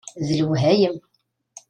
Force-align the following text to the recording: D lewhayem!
D 0.27 0.29
lewhayem! 0.37 0.97